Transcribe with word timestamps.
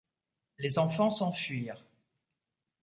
Les 0.57 0.79
enfants 0.79 1.11
s’enfuirent. 1.11 1.85